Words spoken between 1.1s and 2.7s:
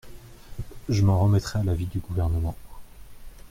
remettrai à l’avis du Gouvernement.